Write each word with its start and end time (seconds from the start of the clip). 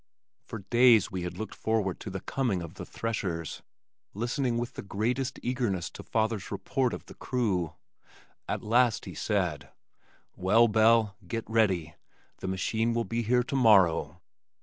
For 0.41 0.63
days 0.71 1.11
we 1.11 1.21
had 1.21 1.37
looked 1.37 1.53
forward 1.53 1.99
to 1.99 2.09
the 2.09 2.21
coming 2.21 2.63
of 2.63 2.73
"the 2.73 2.87
threshers," 2.87 3.61
listening 4.15 4.57
with 4.57 4.73
the 4.73 4.81
greatest 4.81 5.39
eagerness 5.43 5.91
to 5.91 6.01
father's 6.01 6.49
report 6.49 6.91
of 6.91 7.05
the 7.05 7.13
crew. 7.13 7.75
At 8.49 8.63
last 8.63 9.05
he 9.05 9.13
said, 9.13 9.69
"Well, 10.35 10.67
Belle, 10.67 11.15
get 11.27 11.47
ready. 11.47 11.93
The 12.37 12.47
machine 12.47 12.95
will 12.95 13.05
be 13.05 13.21
here 13.21 13.43
tomorrow." 13.43 14.19